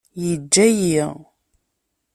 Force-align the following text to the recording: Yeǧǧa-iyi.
Yeǧǧa-iyi. 0.23 1.05